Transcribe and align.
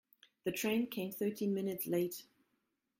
The 0.45 0.51
train 0.51 0.87
came 0.89 1.11
thirteen 1.11 1.53
minutes 1.53 1.85
late. 1.85 2.23